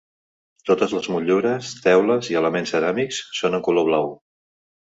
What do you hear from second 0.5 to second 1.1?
Totes les